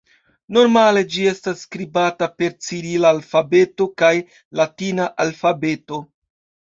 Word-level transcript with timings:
Normale 0.55 1.01
ĝi 1.15 1.25
estas 1.31 1.59
skribata 1.65 2.27
per 2.41 2.55
cirila 2.67 3.11
alfabeto 3.15 3.87
kaj 4.03 4.11
latina 4.61 5.07
alfabeto. 5.27 6.01